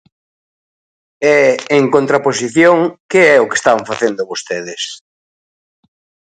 [1.35, 1.37] ¿E,
[1.77, 2.77] en contraposición,
[3.09, 4.83] que é o que están facendo vostedes?